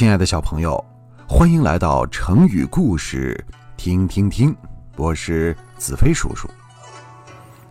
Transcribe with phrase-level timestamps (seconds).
[0.00, 0.82] 亲爱的小朋友，
[1.28, 3.38] 欢迎来到成语故事
[3.76, 4.56] 听听听，
[4.96, 6.48] 我是子飞叔叔。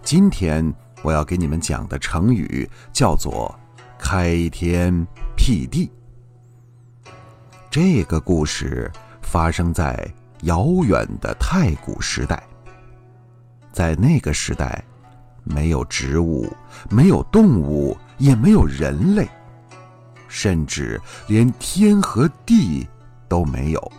[0.03, 0.71] 今天
[1.01, 3.59] 我要给你们讲的成语叫做
[3.97, 4.93] “开天
[5.35, 5.91] 辟地”。
[7.71, 8.91] 这个故事
[9.23, 10.07] 发生在
[10.43, 12.43] 遥远的太古时代，
[13.71, 14.83] 在那个时代，
[15.43, 16.47] 没有植物，
[16.91, 19.27] 没有动物，也没有人类。
[20.41, 22.87] 甚至连天和地
[23.27, 23.91] 都没有。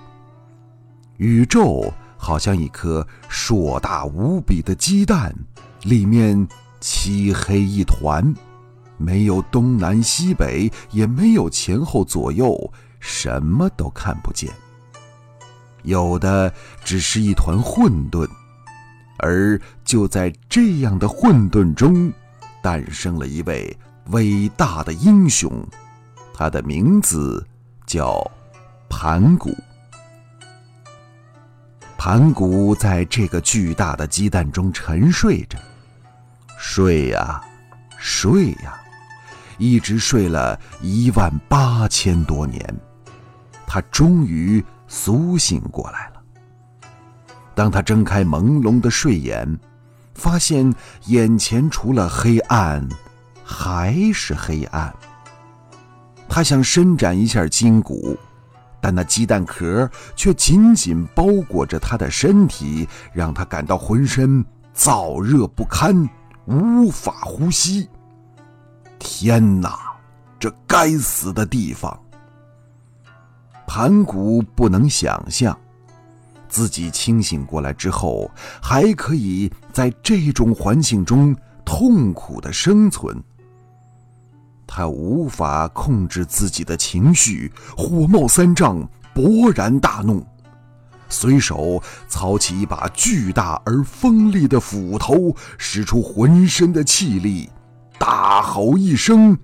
[1.19, 5.35] 宇宙好像一颗硕大无比的鸡蛋，
[5.83, 6.49] 里面
[6.81, 8.35] 漆黑一团，
[8.97, 14.51] 没有东南西北，也没有前后左右，什么都看不见。
[15.83, 16.51] 有的
[16.83, 18.27] 只是一团混沌，
[19.19, 22.11] 而就在这样的混沌中，
[22.63, 23.77] 诞生了一位
[24.13, 25.53] 伟大的英雄。
[26.41, 27.47] 他的名字
[27.85, 28.19] 叫
[28.89, 29.55] 盘古。
[31.99, 35.59] 盘古在这个巨大的鸡蛋中沉睡着，
[36.59, 37.45] 睡呀，
[37.99, 38.81] 睡呀，
[39.59, 42.75] 一直睡了一万八千多年，
[43.67, 46.23] 他终于苏醒过来了。
[47.55, 49.47] 当他睁开朦胧的睡眼，
[50.15, 50.75] 发现
[51.05, 52.89] 眼前除了黑暗，
[53.45, 54.91] 还是黑暗。
[56.33, 58.17] 他想伸展一下筋骨，
[58.81, 64.43] 但那鸡蛋壳却紧紧包裹着他的身体，让他感到浑身
[64.73, 66.09] 燥热不堪，
[66.47, 67.89] 无法呼吸。
[69.01, 69.77] 天哪，
[70.39, 72.01] 这该死的地方！
[73.67, 75.59] 盘古不能想象，
[76.49, 78.31] 自己清醒过来之后，
[78.63, 81.35] 还可以在这种环境中
[81.65, 83.21] 痛苦的生存。
[84.73, 90.25] 他无法控制自己的情绪，火冒三丈，勃然大怒，
[91.09, 97.51] 随手操起一把巨大而锋利的斧头，使出浑身的气力，
[97.99, 99.37] 大吼一声，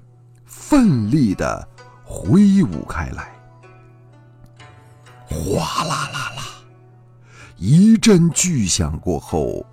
[0.44, 1.69] 奋力的
[2.04, 3.34] 挥舞开来。
[5.28, 6.42] 哗啦啦啦，
[7.56, 9.66] 一阵巨响过后，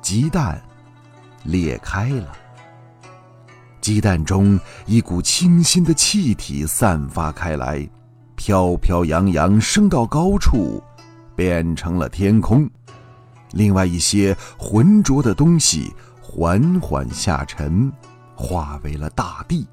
[0.00, 0.58] 鸡蛋
[1.44, 2.32] 裂开了。
[3.80, 7.88] 鸡蛋中一股清新的气体散发开来，
[8.36, 10.82] 飘飘扬扬升到高处，
[11.34, 12.68] 变成了天空。
[13.52, 17.90] 另外一些浑浊的东西缓缓下沉，
[18.34, 19.66] 化为了大地。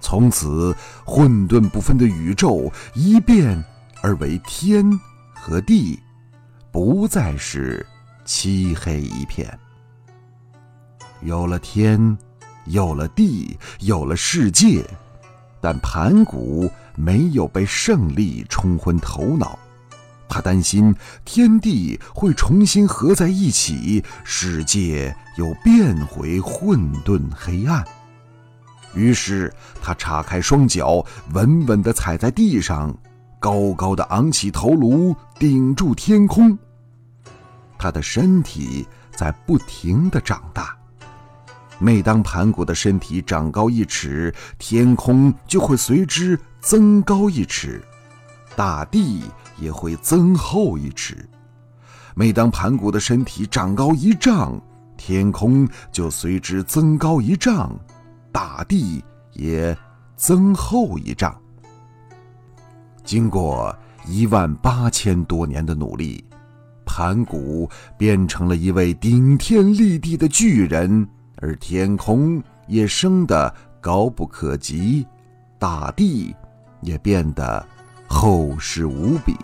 [0.00, 0.74] 从此，
[1.04, 3.62] 混沌不分的宇宙一变
[4.00, 4.88] 而为天
[5.34, 5.98] 和地，
[6.70, 7.84] 不再是
[8.24, 9.58] 漆黑一片。
[11.20, 12.16] 有了天。
[12.68, 14.84] 有了地，有了世界，
[15.60, 19.58] 但盘古没有被胜利冲昏头脑。
[20.28, 27.82] 他担心天地会重新合在一起，世界又变回混沌黑暗。
[28.94, 29.52] 于是
[29.82, 32.94] 他叉开双脚，稳稳地踩在地上，
[33.40, 36.58] 高高的昂起头颅，顶住天空。
[37.78, 38.86] 他的身体
[39.16, 40.77] 在不停地长大。
[41.80, 47.80] 每当盘古的身体长高一尺，天空就会随之增高一尺，
[48.56, 49.22] 大地
[49.58, 51.14] 也会增厚一尺；
[52.16, 54.60] 每当盘古的身体长高一丈，
[54.96, 57.78] 天空就随之增高一丈，
[58.32, 59.76] 大地也
[60.16, 61.32] 增厚一丈。
[63.04, 63.74] 经过
[64.04, 66.24] 一万八千多年的努力，
[66.84, 71.08] 盘古变成了一位顶天立地的巨人。
[71.40, 75.06] 而天空也升得高不可及，
[75.58, 76.34] 大地
[76.80, 77.64] 也变得
[78.06, 79.34] 厚实无比。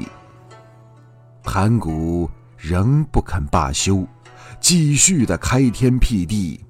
[1.42, 4.06] 盘古仍不肯罢休，
[4.60, 6.64] 继续的开天辟地。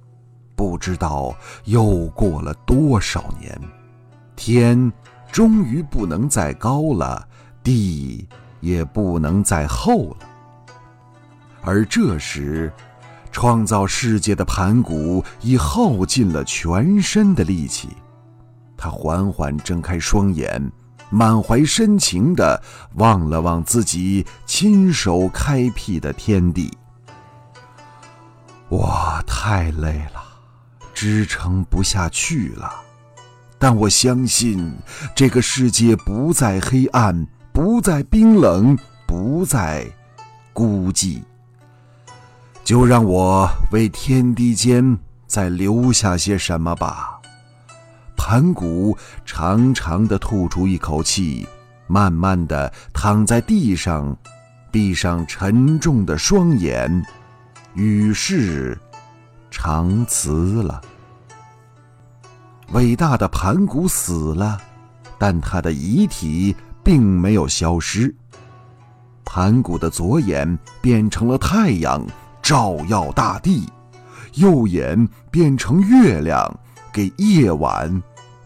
[0.56, 1.34] 不知道
[1.64, 3.58] 又过了多少年，
[4.36, 4.92] 天
[5.32, 7.26] 终于不能再高了，
[7.62, 8.28] 地
[8.60, 10.16] 也不能再厚了。
[11.62, 12.72] 而这时，
[13.34, 17.88] 创造世界的盘古已耗尽了全身的力气，
[18.76, 20.70] 他缓缓睁开双眼，
[21.10, 22.62] 满怀深情地
[22.94, 26.72] 望了望自己亲手开辟的天地。
[28.68, 30.22] 我太累了，
[30.94, 32.72] 支撑不下去了，
[33.58, 34.72] 但我相信
[35.12, 38.78] 这个世界不再黑暗，不再冰冷，
[39.08, 39.84] 不再
[40.52, 41.20] 孤寂。
[42.64, 47.20] 就让我为天地间再留下些什么吧。
[48.16, 48.96] 盘古
[49.26, 51.46] 长长的吐出一口气，
[51.86, 54.16] 慢慢的躺在地上，
[54.70, 57.04] 闭上沉重的双眼，
[57.74, 58.78] 与世
[59.50, 60.80] 长辞了。
[62.72, 64.58] 伟大的盘古死了，
[65.18, 68.12] 但他的遗体并没有消失。
[69.22, 72.02] 盘古的左眼变成了太阳，
[72.44, 73.66] 照耀大地；
[74.34, 76.60] 右眼变成月亮，
[76.92, 78.02] 给夜晚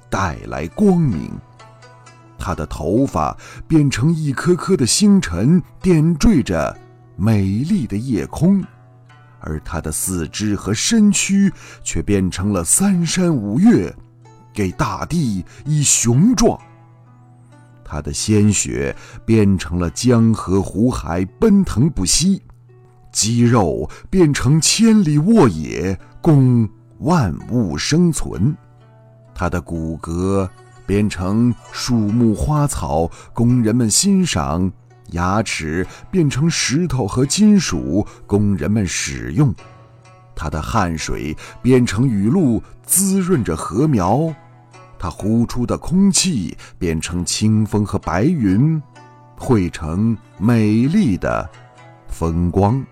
[0.09, 1.29] 带来光明。
[2.39, 3.37] 他的头发
[3.67, 6.79] 变成一颗颗的星辰，点缀着
[7.17, 8.63] 美丽的夜空；
[9.41, 11.53] 而他的四肢和身躯
[11.83, 13.93] 却变成了三山五岳，
[14.55, 16.57] 给大地以雄壮。
[17.85, 18.95] 他的鲜血
[19.27, 22.41] 变成了江河湖海，奔腾不息；
[23.11, 26.69] 肌肉变成千里沃野，供
[26.99, 28.55] 万物生存；
[29.35, 30.49] 他的骨骼
[30.87, 34.71] 变成树木花草，供人们欣赏；
[35.11, 39.53] 牙齿变成石头和金属，供人们使用；
[40.35, 44.35] 他的汗水变成雨露，滋润着禾苗。
[45.01, 48.83] 它呼出的空气变成清风和白云，
[49.37, 51.49] 汇成美丽的
[52.09, 52.85] 风光。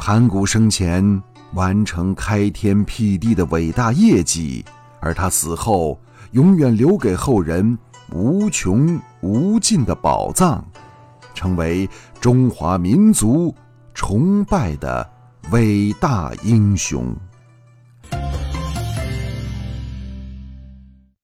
[0.00, 4.64] 盘古生前完成开天辟地的伟大业绩，
[4.98, 6.00] 而他死后
[6.30, 7.78] 永远留给后人
[8.10, 10.64] 无穷无尽的宝藏，
[11.34, 11.86] 成为
[12.18, 13.54] 中华民族
[13.92, 15.06] 崇拜的
[15.52, 17.14] 伟大英雄。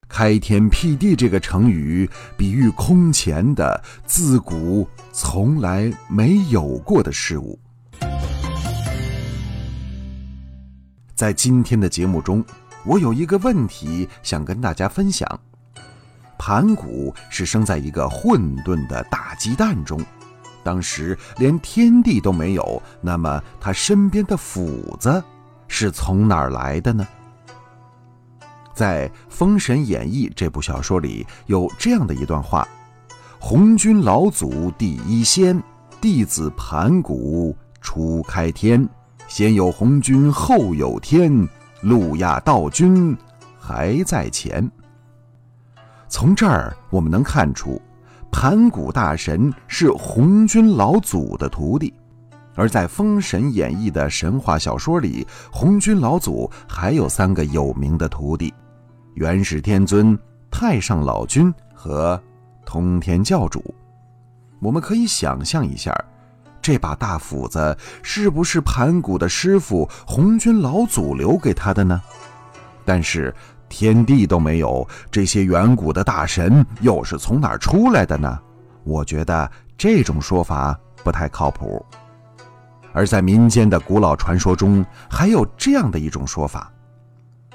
[0.07, 7.59] 开天辟地这个成语，比喻空前的、自古从来没有过的事物。
[11.17, 12.45] 在今天的节目中，
[12.85, 15.27] 我有一个问题想跟大家分享：
[16.39, 19.99] 盘古是生在一个混沌的大鸡蛋中，
[20.63, 25.25] 当时连天地都没有，那么他身边的斧子
[25.69, 27.09] 是从哪儿来的呢？
[28.75, 32.69] 在《封神演义》这部小说里，有这样的一段话
[33.41, 35.59] ：“红军老祖第一仙，
[35.99, 38.87] 弟子盘古初开天。
[39.37, 41.47] 先有红军后有天，
[41.83, 43.15] 路亚道君
[43.59, 44.67] 还在前。”
[46.09, 47.79] 从这儿我们能看出，
[48.33, 51.93] 盘古大神是红军老祖的徒弟。
[52.55, 58.55] 而在《封神演义》的神话小说里，红军老祖还有三个有名的徒弟。
[59.17, 60.19] 元始天尊、
[60.51, 62.19] 太上老君和
[62.65, 63.63] 通天教主，
[64.63, 65.95] 我们可以想象一下，
[66.67, 72.03] 这把大斧子是不是盘古的师傅红军老祖留给他的呢？
[72.85, 73.33] 但是
[73.69, 78.37] 天地都没有，这些远古的大神又是从哪儿出来的呢？
[78.83, 79.49] 我觉得
[79.79, 81.87] 这种说法不太靠谱。
[82.93, 86.69] 而在民间的古老传说中，还有这样的一种说法。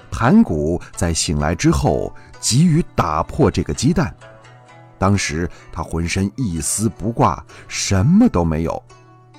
[0.10, 4.16] 盘古在醒来之后，急于打破这个鸡蛋。
[4.98, 8.82] 当时他浑身一丝不挂，什么都没有，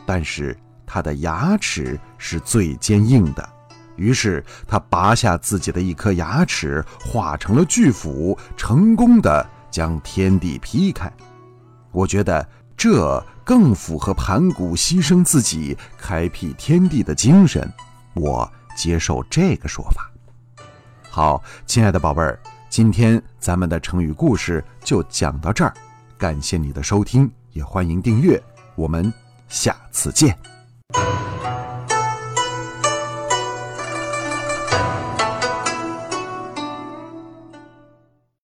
[0.05, 0.57] 但是
[0.87, 3.49] 他的牙齿是最坚硬的。
[3.97, 11.13] 于是他拔下自己的一颗牙齿，化成了巨斧，成功的将天地劈开。
[11.91, 17.71] 我觉得这更符合盘古牺牲自己、开辟天地的精神。
[18.15, 20.11] 我接受这个说法。
[21.11, 22.41] 好，亲爱的宝贝儿，
[22.71, 25.73] 今天咱们的成语故事就讲到这儿，
[26.17, 28.43] 感谢你的收听，也欢迎订阅，
[28.75, 29.13] 我们
[29.53, 30.52] 下次见。